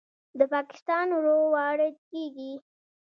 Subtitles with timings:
[0.37, 2.51] د پاکستان اوړه وارد کیږي.